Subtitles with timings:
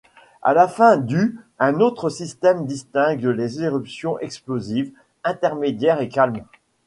[0.41, 4.91] À la fin du un autre système distingue les éruptions explosives,
[5.23, 6.41] intermédiaires et calmes.